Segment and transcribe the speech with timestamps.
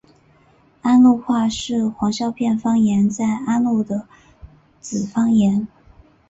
[0.81, 4.07] 安陆话是黄孝片方言在安陆的
[4.79, 5.67] 子方言。